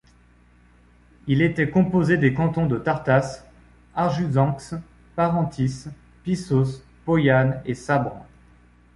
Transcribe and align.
Il 1.27 1.43
était 1.43 1.69
composé 1.69 2.17
des 2.17 2.33
cantons 2.33 2.65
de 2.65 2.79
Tartas, 2.79 3.45
Arjuzanx, 3.93 4.73
Parentis, 5.15 5.83
Pissos, 6.23 6.83
Poyanne 7.05 7.61
et 7.67 7.75
Sabres. 7.75 8.25